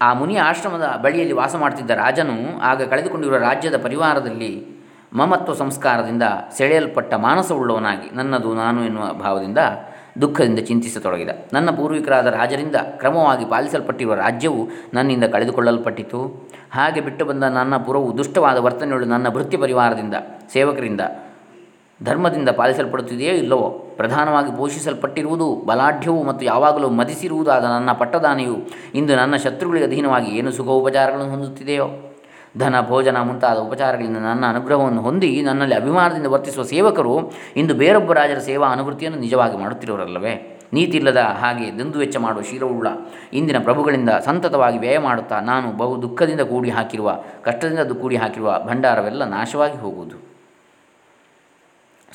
[0.00, 4.52] ಆ ಮುನಿ ಆಶ್ರಮದ ಬಳಿಯಲ್ಲಿ ವಾಸ ಮಾಡ್ತಿದ್ದ ರಾಜನು ಆಗ ಕಳೆದುಕೊಂಡಿರುವ ರಾಜ್ಯದ ಪರಿವಾರದಲ್ಲಿ
[5.12, 6.26] ಮಮತ್ವ ಸಂಸ್ಕಾರದಿಂದ
[6.58, 9.60] ಸೆಳೆಯಲ್ಪಟ್ಟ ಮಾನಸವುಳ್ಳವನಾಗಿ ನನ್ನದು ನಾನು ಎನ್ನುವ ಭಾವದಿಂದ
[10.21, 11.29] ದುಃಖದಿಂದ ಚಿಂತಿಸತೊಡಗಿದ.
[11.53, 16.49] ನನ್ನ ಪೂರ್ವಿಕರಾದ ರಾಜರಿಂದ ಕ್ರಮವಾಗಿ ಪಾಲಿಸಲ್ಪಟ್ಟಿರುವ ರಾಜ್ಯವು ನನ್ನಿಂದ ಕಳೆದುಕೊಳ್ಳಲ್ಪಟ್ಟಿತು.
[16.71, 20.13] ಹಾಗೆ ಬಿಟ್ಟು ಬಂದ ನನ್ನ ಪುರವು ದುಷ್ಟವಾದ ವರ್ತನೆಗಳು ನನ್ನ ವೃತ್ತಿ ಪರಿವಾರದಿಂದ,
[20.53, 21.01] ಸೇವಕರಿಂದ,
[22.03, 28.57] ಧರ್ಮದಿಂದ ಪಾಲಿಸಲ್ಪಡುತ್ತಿದೆಯೋ ಇಲ್ಲವೋ, ಪ್ರಧಾನವಾಗಿ ಪೋಷಿಸಲ್ಪಟ್ಟಿರುವುದು, ಬಲಾಢ್ಯವು ಮತ್ತು ಯಾವಾಗಲೂ ಮದಿಸಿರುವುದಾದ ನನ್ನ ಪಟ್ಟದಾನೆಯು
[28.95, 32.06] ಇಂದು ನನ್ನ ಶತ್ರುಗಳಿಗೆ ಅಧೀನವಾಗಿ ಏನು ಸುಖೋಪಚಾರಗಳನ್ನು ಹೊಂದುತ್ತಿದೆಯೋ?
[32.57, 38.67] ಧನ, ಭೋಜನ ಮುಂತಾದ ಉಪಚಾರಗಳಿಂದ ನನ್ನ ಅನುಗ್ರಹವನ್ನು ಹೊಂದಿ ನನ್ನಲ್ಲಿ ಅಭಿಮಾನದಿಂದ ವರ್ತಿಸುವ ಸೇವಕರು ಇಂದು ಬೇರೊಬ್ಬ ರಾಜರ ಸೇವಾ
[38.67, 40.53] ಅನುವೃತ್ತಿಯನ್ನು ನಿಜವಾಗಿ ಮಾಡುತ್ತಿರುವರಲ್ಲವೇ?
[40.73, 42.87] ನೀತಿ ಇಲ್ಲದ ಹಾಗೆ ದಂದು ವೆಚ್ಚ ಮಾಡುವ ಶೀಲವುಳ್ಳ
[43.33, 49.77] ಇಂದಿನ ಪ್ರಭುಗಳಿಂದ ಸಂತತವಾಗಿ ವ್ಯಯ ಮಾಡುತ್ತಾ ನಾನು ಬಹು ದುಃಖದಿಂದ ಕೂಡಿ ಹಾಕಿರುವ ಕಷ್ಟದಿಂದ ಕೂಡಿ ಹಾಕಿರುವ ಭಂಡಾರವೆಲ್ಲ ನಾಶವಾಗಿ
[49.77, 50.17] ಹೋಗುವುದು.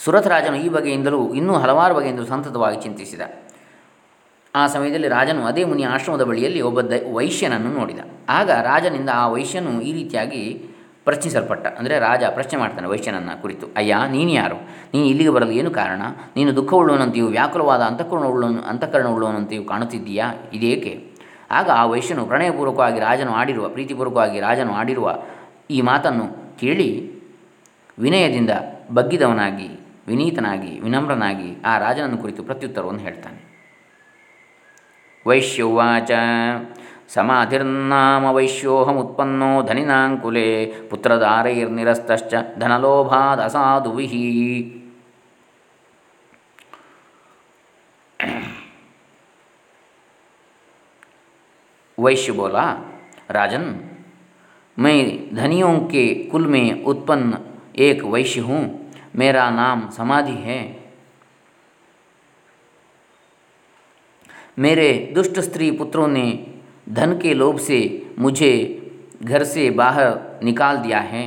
[0.05, 3.21] ಸುರಥರಾಜನು ಈ ಬಗೆಯಿಂದಲೂ ಇನ್ನೂ ಹಲವಾರು ಬಗೆಯಿಂದಲೂ ಸಂತತವಾಗಿ ಚಿಂತಿಸಿದ.
[4.55, 8.01] ಆ ಸಮಯದಲ್ಲಿ ರಾಜನು ಅದೇ ಮುನಿ ಆಶ್ರಮದ ಬಳಿಯಲ್ಲಿ ಒಬ್ಬ ದ, ವೈಶ್ಯನನ್ನು ನೋಡಿದ.
[8.29, 10.43] ಆಗ ರಾಜನಿಂದ ಆ ವೈಶ್ಯನು ಈ ರೀತಿಯಾಗಿ
[11.05, 11.67] ಪ್ರಶ್ನಿಸಲ್ಪಟ್ಟ.
[11.67, 13.67] ಅಂದರೆ ರಾಜ ಪ್ರಶ್ನೆ ಮಾಡ್ತಾನೆ ವೈಶ್ಯನನ್ನು ಕುರಿತು.
[13.77, 14.57] ಅಯ್ಯ ನೀನು ಯಾರು
[14.95, 16.03] ನೀನು ಇಲ್ಲಿಗೆ ಬರಲು ಏನು ಕಾರಣ?
[16.37, 20.35] ನೀನು ದುಃಖವುಳ್ಳವನಂತೆಯೂ ವ್ಯಾಕುಲವಾದ ಅಂತಃಕರಣ ಉಳ್ಳವನು ಅಂತಃಕರಣ ಉಳ್ಳವನಂತೆಯೂ ಕಾಣುತ್ತಿದ್ದೀಯಾ?
[20.53, 21.13] ಇದೇಕೆ?
[21.51, 25.19] ಆಗ ಆ ವೈಶ್ಯನು ಪ್ರಣಯಪೂರ್ವಕವಾಗಿ ರಾಜನು ಆಡಿರುವ, ಪ್ರೀತಿಪೂರ್ವಕವಾಗಿ ರಾಜನು ಆಡಿರುವ
[25.71, 26.91] ಈ ಮಾತನ್ನು ಕೇಳಿ
[27.99, 28.51] ವಿನಯದಿಂದ
[28.93, 29.71] ಬಗ್ಗಿದವನಾಗಿ,
[30.07, 33.42] ವಿನೀತನಾಗಿ, ವಿನಮ್ರನಾಗಿ ಆ ರಾಜನನ್ನು ಕುರಿತು ಪ್ರತ್ಯುತ್ತರವನ್ನು ಹೇಳ್ತಾನೆ.
[35.27, 36.09] वैश्युवाच।
[37.09, 44.13] समाधिर्नाम वैश्योऽहमुत्पन्नो धनिनाङ्कुले पुत्रदारैर्निरस्तश्च धनलोभादसाधुभिः
[51.99, 52.63] वैश्य बोला,
[53.31, 53.81] राजन,
[54.79, 57.39] मैं धनियों के कुल में उत्पन्न
[57.79, 60.82] एक वैश्य हूँ, मेरा नाम समाधि है।
[64.60, 66.28] मेरे दुष्ट स्त्री पुत्रों ने
[66.92, 67.80] धन के लोभ से
[68.20, 68.54] मुझे
[69.24, 70.10] घर से बाहर
[70.44, 71.26] निकाल दिया है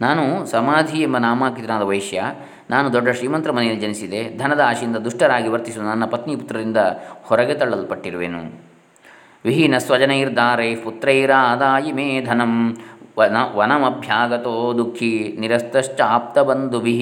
[0.00, 2.24] ನಾನು ಸಮಾಧಿ ಎಂಬ ನಾಮಾಂಕಿತನಾದ ವೈಶ್ಯ
[2.70, 6.80] ನಾನು ದೊಡ್ಡ ಶ್ರೀಮಂತರ ಮನೆಯಲ್ಲಿ ಜನಿಸಿದೆ ಧನದ ಆಶೆಯಿಂದ ದುಷ್ಟರಾಗಿ ವರ್ತಿಸುವ ನನ್ನ ಪತ್ನಿ ಪುತ್ರರಿಂದ
[7.22, 8.42] ಹೊರಗೆ ತಳ್ಳಲ್ಪಟ್ಟಿರುವೆನು
[9.44, 12.52] ವಿಹೀನ ಸ್ವಜನೈರ್ದಾರೈ ಪುತ್ರೈರಾದಾಯಿ ಮೇ ಧನಂ
[13.17, 17.01] वन, वनमभ्यागतो दुखी, निरस्तश्चाप्तबन्धुभिः।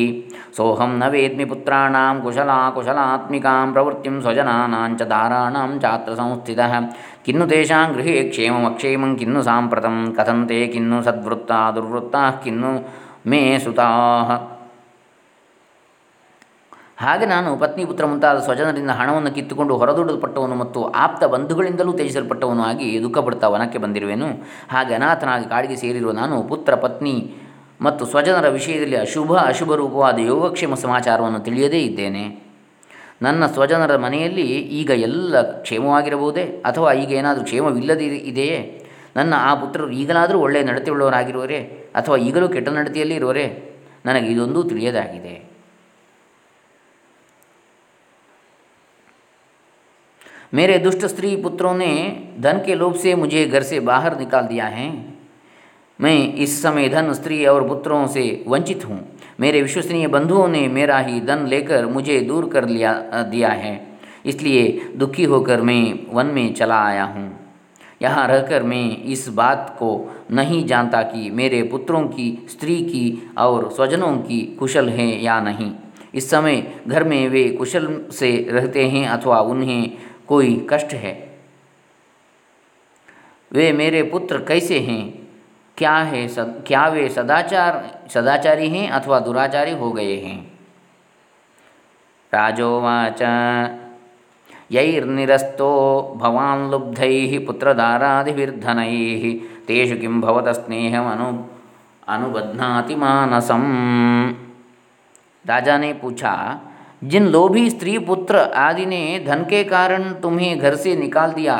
[0.57, 6.55] सोऽहं न वेद्मि पुत्राणां कुशलाकुशलात्मिकां प्रवृत्तिं स्वजनानां च दाराणां चात्र संस्थि
[7.25, 12.79] किन्नु तेषां गृहे क्षेममक्षेमं किन्नु साम्प्रतं कथं ते किन्नु सद्वृत्ता दुर्वृत्ताः, किन्नु
[13.27, 14.60] मे सुताः।
[17.01, 23.47] ಹಾಗೆ ನಾನು ಪತ್ನಿ ಪುತ್ರ ಮುಂತಾದ ಸ್ವಜನರಿಂದ ಹಣವನ್ನು ಕಿತ್ತುಕೊಂಡು ಹೊರದೂಡಲ್ಪಟ್ಟವನು ಮತ್ತು ಆಪ್ತ ಬಂಧುಗಳಿಂದಲೂ ತ್ಯಜಿಸಲ್ಪಟ್ಟವನು ಆಗಿ ದುಃಖಪಡ್ತಾ
[23.47, 24.27] ವನಕ್ಕೆ ಬಂದಿರುವೆನು.
[24.69, 27.33] ಹಾಗೆ ಅನಾಥನಾಗಿ ಕಾಡಿಗೆ ಸೇರಿರುವ ನಾನು ಪುತ್ರ, ಪತ್ನಿ
[27.81, 32.51] ಮತ್ತು ಸ್ವಜನರ ವಿಷಯದಲ್ಲಿ ಅಶುಭ ಅಶುಭ ರೂಪವಾದ ಯೋಗಕ್ಷೇಮ ಸಮಾಚಾರವನ್ನು ತಿಳಿಯದೇ ಇದ್ದೇನೆ.
[33.21, 36.43] ನನ್ನ ಸ್ವಜನರ ಮನೆಯಲ್ಲಿ ಈಗ ಎಲ್ಲ ಕ್ಷೇಮವಾಗಿರಬಹುದೇ?
[36.43, 38.87] ಅಥವಾ ಈಗ ಏನಾದರೂ ಕ್ಷೇಮವಿಲ್ಲದೆ ಇದೆಯೇ?
[39.15, 41.59] ನನ್ನ ಆ ಪುತ್ರರು ಈಗಲಾದರೂ ಒಳ್ಳೆಯ ನಡತೆಯುಳ್ಳವರಾಗಿರುವರೇ?
[41.95, 43.73] ಅಥವಾ ಈಗಲೂ ಕೆಟ್ಟ ನಡತೆಯಲ್ಲಿ ಇರುವರೇ
[44.05, 45.50] ನನಗೆ ಇದೊಂದು ತಿಳಿಯದಾಗಿದೆ.
[50.53, 51.93] मेरे दुष्ट स्त्री पुत्रों ने
[52.39, 54.89] धन के लोभ से मुझे घर से बाहर निकाल दिया है।
[55.99, 58.99] मैं इस समय धन, स्त्री और पुत्रों से वंचित हूँ।
[59.39, 62.93] मेरे विश्वसनीय बंधुओं ने मेरा ही धन लेकर मुझे दूर कर लिया
[63.31, 63.79] दिया है।
[64.25, 67.29] इसलिए दुखी होकर मैं वन में चला आया हूँ।
[68.01, 73.71] यहाँ रहकर मैं इस बात को नहीं जानता कि मेरे पुत्रों की, स्त्री की और
[73.71, 75.71] स्वजनों की कुशल है या नहीं।
[76.15, 81.39] इस समय घर में वे कुशल से रहते हैं अथवा उन्हें कोई कष्ट है?
[83.51, 85.27] वे मेरे पुत्र कैसे हैं?
[85.77, 90.59] क्या है सद, क्या वे सदाचार, सदाचारी हैं अथवा दुराचारी हो गए हैं?
[92.33, 93.21] राजोवाच।
[94.71, 101.43] यैर्निरस्तो भवान् लुब्धैः पुत्रदारादिभिर्धनैः, तेषु किं भवत स्नेहमनु,
[102.07, 103.61] अनुबध्नाति मानसम।
[105.45, 106.61] राजा ने पूछा
[107.04, 111.56] जिन लोभी स्त्री पुत्र आदि ने धन के कारण तुम्हें घर से निकाल दिया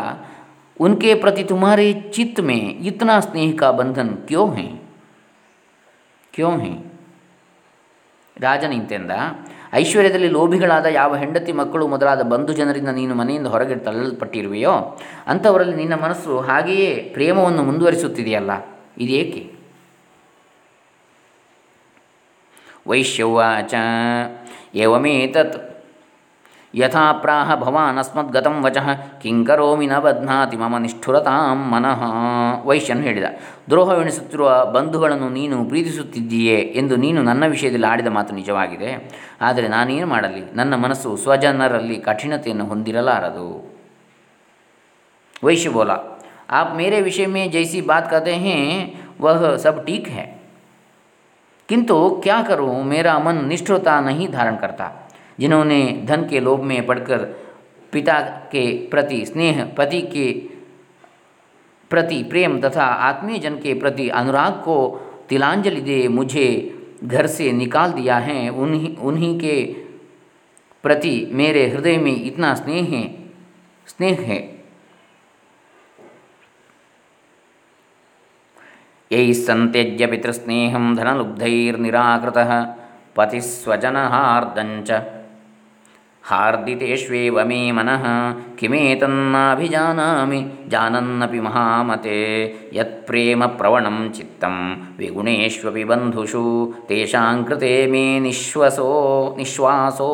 [0.81, 4.69] उनके प्रति तुम्हारे चित्त में इतना स्नेह का बंधन क्यों है
[6.35, 6.75] क्यों है
[8.37, 9.13] ರಾಜನಿಂತೆಂದ
[9.75, 14.75] ಐಶ್ವರ್ಯದಲ್ಲಿ ಲೋಭಿಗಳಾದ ಯಾವ ಹೆಂಡತಿ ಮಕ್ಕಳು ಮೊದಲಾದ ಬಂಧು ಜನರಿಂದ ನೀನು ಮನೆಯಿಂದ ಹೊರಗೆ ತಳ್ಳಲ್ಪಟ್ಟಿರುವೆಯೋ
[15.29, 18.53] ಅಂಥವರಲ್ಲಿ ನಿನ್ನ ಮನಸ್ಸು ಹಾಗೆಯೇ ಪ್ರೇಮವನ್ನು ಮುಂದುವರಿಸುತ್ತಿದೆಯಲ್ಲ
[19.05, 19.43] ಇದೇಕೆ
[22.89, 23.75] ವೈಶ್ಯವಾಚ
[24.85, 25.57] एवमेतत्
[26.75, 28.87] ಯಥಾ ಪ್ರಾಹ ಭವಾನ್ ಅಸ್ಮದ್ಗತಂ ವಚಃ
[29.21, 32.01] ಕಿಂಕರೋಮಿ ನ ಬಧ್ನಾತಿ ಮಮ ನಿಷ್ಠುರತಾಂ ಮನಃ
[32.67, 33.29] ವೈಶ್ಯನು ಹೇಳಿದ
[33.71, 38.91] ದ್ರೋಹವೆಣಿಸುತ್ತಿರುವ ಬಂಧುಗಳನ್ನು ನೀನು ಪ್ರೀತಿಸುತ್ತಿದ್ದೀಯೇ ಎಂದು ನೀನು ನನ್ನ ವಿಷಯದಲ್ಲಿ ಆಡಿದ ಮಾತು ನಿಜವಾಗಿದೆ
[39.43, 43.49] ಆದರೆ ನಾನೇನು ಮಾಡಲಿ ನನ್ನ ಮನಸ್ಸು ಸ್ವಜನರಲ್ಲಿ ಕಠಿಣತೆಯನ್ನು ಹೊಂದಿರಲಾರದು
[45.43, 45.95] वैश्य बोला
[46.51, 48.61] आप मेरे विषय में जैसी बात कहते हैं
[49.21, 50.25] वह सब ठीक है
[51.72, 57.18] किंतु क्या करूँ, मेरा मन निष्ठुरता नहीं धारण करता। जिन्होंने धन के लोभ में पड़कर
[57.92, 58.20] पिता
[58.52, 60.32] के प्रति स्नेह, पति के
[61.90, 64.78] प्रति प्रेम तथा आत्मीय जन के प्रति अनुराग को
[65.30, 66.48] तिलांजलि दे मुझे
[67.04, 69.64] घर से निकाल दिया है, उन्हीं उन्हीं के
[70.84, 73.04] प्रति मेरे हृदय में इतना स्नेह है
[73.88, 74.61] स्नेह है।
[79.12, 82.38] ಯೈಸ್ಸಂತ್ಯಜ್ಯ ಪಿತೃಸ್ನೇಹಂ ಧನಲುಬ್ಧೈರ್ನಿರಾಕೃತ
[83.16, 84.92] ಪತಿಸ್ವಜನಹಾರ್ದಂಚ
[86.24, 88.04] ಹಾರ್ದಿತೇಷ್ವೇವ ಮೇ ಮನಃ
[88.60, 92.20] ಕಿಮೇತನ್ನಾಭಿಜಾನಾಮಿ ಜಾನನ್ನಪಿ ಮಹಾಮತೆ
[92.74, 94.56] ಯತ್ಪ್ರೇಮ ಪ್ರವಣಂ ಚಿತ್ತಂ
[94.98, 96.44] ವಿಗುಣೇಷ್ವಪಿ ಬಂಧುಷು
[96.90, 98.90] ತೇಷಾಂ ಕೃತೆ ಮೇ ನಿಶ್ವಸೋ
[99.38, 100.12] ನಿಶ್ವಾಸೋ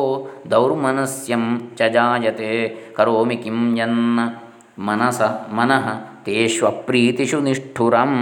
[0.52, 1.44] ದೌರ್ಮನಸ್ಯಂ
[1.78, 2.52] ಚ ಜಾಯತೆ
[2.96, 4.20] ಕರೋಮಿ ಕಿಂ ಯನ್ನ
[4.86, 5.20] ಮನಸ
[5.52, 5.86] ಮನಃ
[6.24, 8.12] ತೇಷ್ವಪ್ರೀತಿಷು ನಿಷ್ಠುರಂ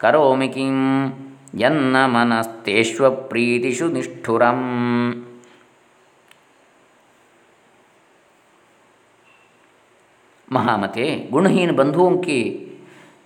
[0.00, 1.10] करोमि किं?
[1.54, 5.24] यन्न मनस्तेष्वप्रीतिषु निष्ठुरम्।
[10.52, 12.42] महामते, गुणहीन बंधुओं के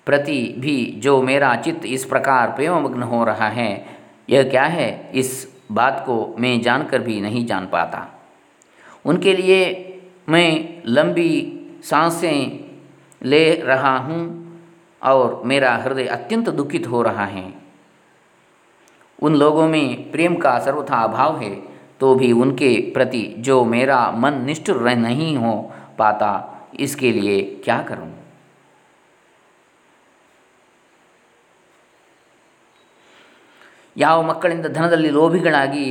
[0.06, 3.86] प्रति भी जो मेरा चित्त इस प्रकार प्रेममग्न हो रहा है,
[4.30, 5.10] यह क्या है?
[5.14, 8.30] इस बात को मैं जानकर भी नहीं जान पाता।
[9.04, 9.88] उनके लिए
[10.28, 12.64] मैं लंबी साँसें
[13.22, 14.41] ले रहा हूँ।
[15.01, 17.45] और मेरा हृदय अत्यंत दुखित हो रहा है
[19.19, 21.55] उन लोगों में प्रेम का सर्वथा अभाव है
[21.99, 25.55] तो भी उनके प्रति जो मेरा मन निष्ठुर नहीं हो
[25.97, 26.31] पाता
[26.79, 28.11] इसके लिए क्या करूं
[33.95, 35.85] ಯಾವ ಮಕ್ಕಳಿಂದ ಧನದಲ್ಲಿ ಲೋಭಿಗಳಾಗಿ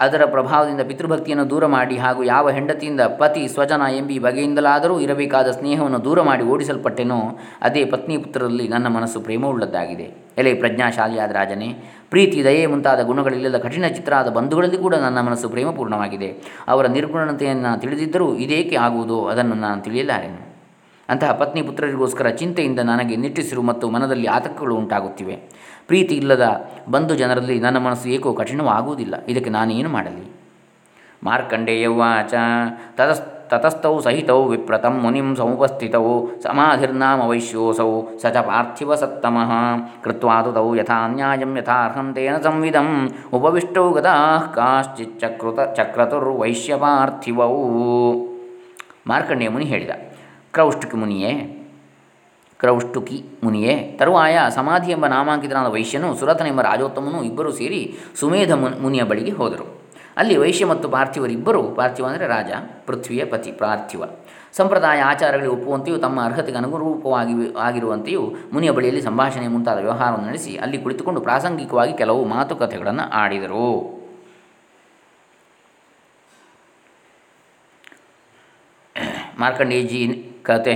[0.00, 6.22] ಅದರ ಪ್ರಭಾವದಿಂದ ಪಿತೃಭಕ್ತಿಯನ್ನು ದೂರ ಮಾಡಿ ಹಾಗೂ ಯಾವ ಹೆಂಡತಿಯಿಂದ ಪತಿ ಸ್ವಜನ ಎಂಬಿ ಬಗೆಯಿಂದಲಾದರೂ ಇರಬೇಕಾದ ಸ್ನೇಹವನ್ನು ದೂರ
[6.22, 10.24] ಮಾಡಿ ಓಡಿಸಲ್ಪಟ್ಟೆನೋ ಅದೇ ಪತ್ನಿ ಪುತ್ರರಲ್ಲಿ ನನ್ನ ಮನಸ್ಸು ಪ್ರೇಮವುಳ್ಳದ್ದಾಗಿದೆ.
[10.38, 11.68] ಎಲೆ ಪ್ರಜ್ಞಾಶಾಲಿಯಾದ ರಾಜನೇ,
[12.10, 16.36] ಪ್ರೀತಿ, ದಯೆ ಮುಂತಾದ ಗುಣಗಳಿಲ್ಲದ ಕಠಿಣ ಚಿತ್ರಾದ ಬಂಧುಗಳಲ್ಲಿ ಕೂಡ ನನ್ನ ಮನಸ್ಸು ಪ್ರೇಮಪೂರ್ಣವಾಗಿದೆ.
[16.68, 20.54] ಅವರ ನಿರ್ಗುಣತೆಯನ್ನು ತಿಳಿದಿದ್ದರೂ ಇದೇಕೆ ಆಗುವುದೋ ಅದನ್ನು ನಾನು ತಿಳಿಯಲಾರೆನು.
[21.08, 25.64] ಅಂತಹ ಪತ್ನಿ ಪುತ್ರರಿಗೋಸ್ಕರ ಚಿಂತೆಯಿಂದ ನನಗೆ ನಿಟ್ಟಿಸಿರು ಮತ್ತು ಮನದಲ್ಲಿ ಆತಂಕಗಳು ಉಂಟಾಗುತ್ತಿವೆ.
[25.88, 26.44] ಪ್ರೀತಿ ಇಲ್ಲದ
[26.90, 30.26] ಬಂಧು ಜನರಲ್ಲಿ ನನ್ನ ಮನಸ್ಸು ಏಕೋ ಕಠಿಣವಾಗುವುದಿಲ್ಲ ಇದಕ್ಕೆ ನಾನೇನು ಮಾಡಲಿ?
[31.26, 32.34] ಮಾರ್ಕಂಡೇಯವಾಚ
[32.98, 36.06] ತತಸ್ ತತಸ್ಥೌ ಸಹಿತೌ ವಿಪ್ರತಂ ಮುನಿಂ ಸಮುಪಸ್ಥಿತೌ
[36.44, 37.90] ಸಮಾಧಿರ್ನಾಮ ವೈಶ್ಯೋಸೌ
[38.22, 39.50] ಸ ಚ ಪಾರ್ಥಿವ ಸತ್ತಮಃ.
[40.04, 42.88] ಕೃತ್ವಾದು ತೌ ಯಥಾ ನ್ಯಾಯಂ ಯಥಾರ್ಹಂ ತೇನ ಸಂವಿಧಂ.
[43.36, 44.14] ಉಪವಿಷ್ಟೌ ಗದಾ
[44.56, 47.52] ಕಾಶ್ಚಿಚ್ಚಕ್ರುತ ಚಕ್ರತುರ್ವೈಶ್ಯ ಪಾರ್ಥಿವೌ
[49.10, 49.90] ಮಾರ್ಕಂಡೇಯ ಮುನಿ ಹೇಳಿದ.
[50.54, 51.32] ಕ್ರೌಷ್ಟಿಕ ಮುನಿಯೇ
[52.64, 53.74] ಕ್ರೌಷ್ಟುಕಿ ಮುನಿಯೇ.
[53.98, 57.80] ತರುವಾಯ ಸಮಾಧಿ ಎಂಬ ನಾಮಾಂಕಿತನಾದ ವೈಶ್ಯನು ಸುರಥನೆಂಬ ರಾಜೋತ್ತಮನು ಇಬ್ಬರು ಸೇರಿ
[58.20, 59.66] ಸುಮೇಧ ಮುನಿಯ ಬಳಿಗೆ ಹೋದರು.
[60.16, 62.50] ಅಲ್ಲಿ ವೈಶ್ಯ ಮತ್ತು ಪಾರ್ಥಿವರಿಬ್ಬರು, ಪಾರ್ಥಿವ ಅಂದರೆ ರಾಜ,
[62.86, 64.02] ಪೃಥ್ವಿಯ ಪತಿ, ಪಾರ್ಥಿವ.
[64.56, 68.22] ಸಂಪ್ರದಾಯ ಆಚಾರಗಳಿಗೆ ಒಪ್ಪುವಂತೆಯೂ ತಮ್ಮ ಅರ್ಹತೆಗೆ ಅನುರೂಪವಾಗಿ ಆಗಿರುವಂತೆಯೂ
[68.52, 73.68] ಮುನಿಯ ಬಳಿಯಲ್ಲಿ ಸಂಭಾಷಣೆ ಮುಂತಾದ ವ್ಯವಹಾರವನ್ನು ನಡೆಸಿ ಅಲ್ಲಿ ಕುಳಿತುಕೊಂಡು ಪ್ರಾಸಂಗಿಕವಾಗಿ ಕೆಲವು ಮಾತುಕತೆಗಳನ್ನು ಆಡಿದರು.
[79.38, 80.00] ಮಾರ್ಕಂಡೇಜಿ
[80.42, 80.74] ಕತೆ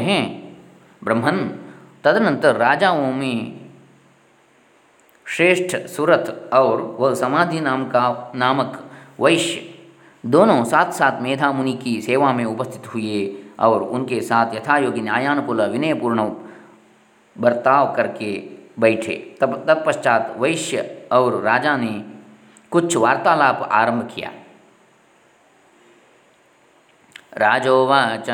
[1.05, 1.43] ಬ್ರಹ್ಮನ್
[2.09, 3.69] तदनंतर राजा में
[5.27, 8.91] श्रेष्ठ सुरथ और वह समाधि नाम का नामक
[9.21, 9.75] वैश्य
[10.27, 15.61] दोनों साथ साथ मेधा मुनि की सेवा में उपस्थित हुए और उनके साथ यथायोगी न्यायानुकूल
[15.63, 16.29] विनयपूर्ण
[17.37, 18.33] बर्ताव करके
[18.79, 22.05] बैठे। तब तत्पश्चात वैश्य और राजा ने
[22.71, 24.31] कुछ वार्तालाप आरंभ किया।
[27.37, 28.31] राजोवाच,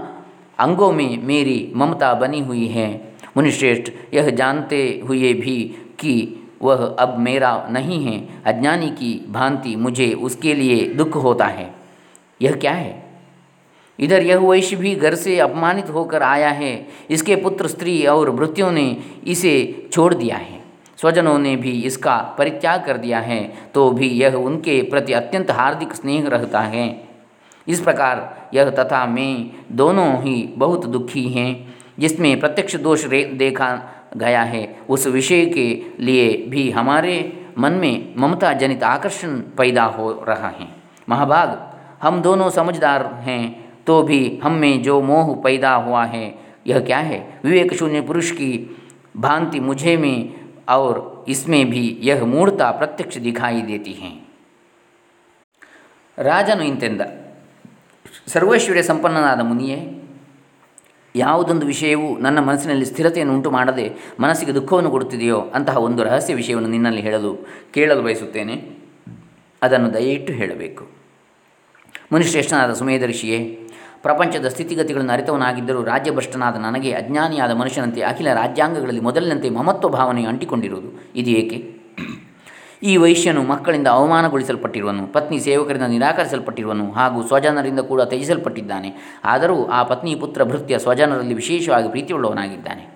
[0.58, 5.56] अंगों में मेरी ममता बनी हुई है। मुनिश्रेष्ठ, यह जानते हुए भी
[5.98, 11.74] कि वह अब मेरा नहीं है। अज्ञानी की भांति मुझे उसके लिए दुख होता है।
[12.42, 13.02] यह क्या है?
[14.00, 18.70] इधर यह वैश्य भी घर से अपमानित होकर आया है। इसके पुत्र, स्त्री और भृत्यों
[18.72, 20.62] ने इसे छोड़ दिया है।
[20.96, 25.92] स्वजनों ने भी इसका परित्याग कर दिया है तो भी यह उनके प्रति अत्यंत हार्दिक
[25.92, 27.08] स्नेह रहता है।
[27.68, 33.69] इस प्रकार यह तथा मैं दोनों ही बहुत दुखी हैं। जिसमें प्रत्यक्ष दोष देखा
[34.17, 35.67] गया है उस विषय के
[35.99, 37.15] लिए भी हमारे
[37.57, 40.67] मन में ममता जनित आकर्षण पैदा हो रहा है
[41.09, 41.57] महाभाग
[42.01, 43.43] हम दोनों समझदार हैं
[43.87, 46.25] तो भी हम में जो मोह पैदा हुआ है
[46.67, 48.51] यह क्या है विवेक शून्य पुरुष की
[49.17, 50.17] भांति मुझे में
[50.69, 54.11] और इसमें भी यह मूर्ता प्रत्यक्ष दिखाई देती है
[56.17, 57.01] ರಾಜನು ಇಂತೆಂದ
[58.27, 59.77] ಸರ್ವೈಶ್ವರ್ಯ ಸಂಪನ್ನನಾದ ಮುನಿಯೇ
[61.16, 67.00] ಯಾವುದೊಂದು ವಿಷಯವು ನನ್ನ ಮನಸ್ಸಿನಲ್ಲಿ ಸ್ಥಿರತೆಯನ್ನು ಉಂಟು ಮಾಡದೆ ಮನಸ್ಸಿಗೆ ದುಃಖವನ್ನು ಕೊಡುತ್ತಿದೆಯೋ ಅಂತಹ ಒಂದು ರಹಸ್ಯ ವಿಷಯವನ್ನು ನಿನ್ನಲ್ಲಿ
[67.00, 68.78] ಹೇಳಲು, ಕೇಳಲು ಬಯಸುತ್ತೇನೆ.
[69.62, 70.86] ಅದನ್ನು ದಯವಿಟ್ಟು ಹೇಳಬೇಕು.
[72.12, 73.68] ಮುನಿಶ್ರೇಷ್ಠನಾದ ಸುಮೇಧ ಋಷಿಯೇ,
[74.02, 80.88] ಪ್ರಪಂಚದ ಸ್ಥಿತಿಗತಿಗಳನ್ನು ಅರಿತವನಾಗಿದ್ದರೂ ರಾಜ್ಯಭ್ರಷ್ಟನಾದ ನನಗೆ ಅಜ್ಞಾನಿಯಾದ ಮನುಷ್ಯನಂತೆ ಅಖಿಲ ರಾಜ್ಯಾಂಗಗಳಲ್ಲಿ ಮೊದಲಿನಂತೆ ಮಮತ್ವ ಭಾವನೆಯು ಅಂಟಿಕೊಂಡಿರುವುದು.
[81.16, 81.83] ಇದು ಏಕೆ
[82.84, 89.20] ಈ ವೈಶ್ಯನು ಮಕ್ಕಳಿಂದ ಅವಮಾನಗೊಳಿಸಲ್ಪಟ್ಟಿರುವನು, ಪತ್ನಿ ಸೇವಕರಿಂದ ನಿರಾಕರಿಸಲ್ಪಟ್ಟಿರುವನು ಹಾಗೂ ಸ್ವಜನರಿಂದ ಕೂಡ ತ್ಯಜಿಸಲ್ಪಟ್ಟಿದ್ದಾನೆ.
[89.24, 92.94] ಆದರೂ ಆ ಪತ್ನಿ ಪುತ್ರ ಭೃತ್ಯ ಸ್ವಜನರಲ್ಲಿ ವಿಶೇಷವಾಗಿ ಪ್ರೀತಿಯುಳ್ಳವನಾಗಿದ್ದಾನೆ.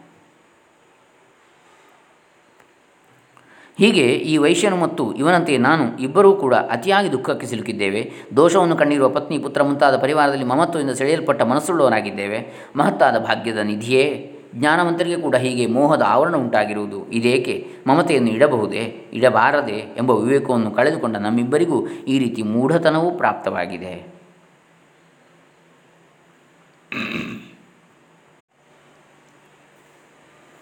[3.79, 8.13] ಹೀಗೆ ಈ ವೈಶ್ಯನು ಮತ್ತು ಇವನಂತೆ ನಾನು ಇಬ್ಬರೂ ಕೂಡ ಅತಿಯಾಗಿ ದುಃಖಕ್ಕೆ ಸಿಲುಕಿದ್ದೇವೆ.
[8.37, 12.71] ದೋಷವನ್ನು ಕಂಡಿರುವ ಪತ್ನಿ ಪುತ್ರ ಮುಂತಾದ ಪರಿವಾರದಲ್ಲಿ ಮಮತ್ವದಿಂದ ಸೆಳೆಯಲ್ಪಟ್ಟ ಮನಸ್ಸುಳ್ಳವನಾಗಿದ್ದೇವೆ.
[12.77, 14.35] ಮಹತ್ತಾದ ಭಾಗ್ಯದ ನಿಧಿಯೇ.
[14.56, 17.56] ಜ್ಞಾನವಂತರಿಗೆ ಕೂಡ ಹೀಗೆ ಮೋಹದ ಆವರಣ ಉಂಟಾಗಿರುವುದು ಇದೇಕೆ
[17.88, 23.94] ಮಮತೆಯನ್ನು ಇಡಬಹುದೇ ಇಡಬಾರದೆ ಎಂಬ ವಿವೇಕವನ್ನು ಕಳೆದುಕೊಂಡ ನಮ್ಮಿಬ್ಬರಿಗೂ ಈ ರೀತಿ ಮೂಢತನವೂ ಪ್ರಾಪ್ತವಾಗಿದೆ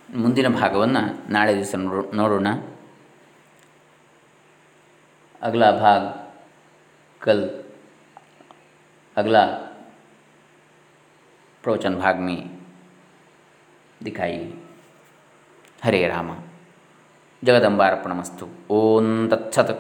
[0.10, 1.76] ಮುಂದಿನ ಭಾಗವನ್ನು ನಾಳೆ ದಿವಸ
[2.14, 2.48] ನೋಡೋಣ
[5.42, 6.02] अगला भाग
[7.22, 7.40] कल
[9.18, 9.46] अगला
[11.64, 12.55] प्रवचन भाग में
[14.05, 14.41] ದಿಖಾಯಿ
[15.85, 16.31] ಹರೇ ರಾಮ
[17.43, 19.75] ಜಗದಂಬಾರ್ಪಣಮಸ್ತು ಓಂ ತತ್ಸತ್